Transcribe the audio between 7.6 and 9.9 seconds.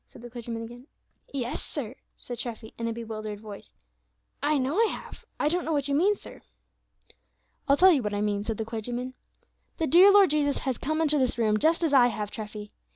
"I will tell you what I mean," said the clergyman. "The